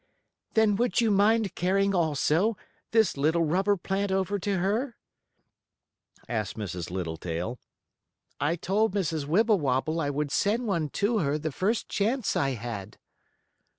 "Then 0.55 0.77
would 0.77 0.99
you 0.99 1.11
mind 1.11 1.53
carrying, 1.53 1.93
also, 1.93 2.57
this 2.89 3.17
little 3.17 3.43
rubber 3.43 3.77
plant 3.77 4.11
over 4.11 4.39
to 4.39 4.57
her?" 4.57 4.97
asked 6.27 6.57
Mrs. 6.57 6.89
Littletail. 6.89 7.59
"I 8.39 8.55
told 8.55 8.95
Mrs. 8.95 9.27
Wibblewobble 9.27 10.01
I 10.01 10.09
would 10.09 10.31
send 10.31 10.65
one 10.65 10.89
to 11.05 11.19
her 11.19 11.37
the 11.37 11.51
first 11.51 11.87
chance 11.87 12.35
I 12.35 12.53
had." 12.57 12.97